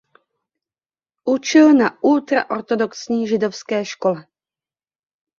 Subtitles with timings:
[1.25, 4.23] Učil na ultraortodoxní židovské škole.